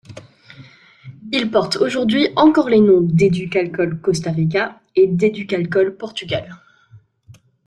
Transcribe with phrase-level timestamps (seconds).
[1.31, 6.55] Ils portent aujourd'hui encore les noms d'Educalcohol Costa Rica et d'Éduc'alcool Portugal.